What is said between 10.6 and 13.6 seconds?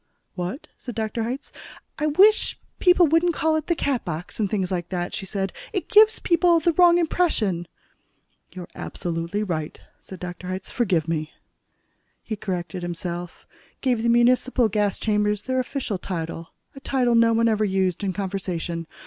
"Forgive me." He corrected himself,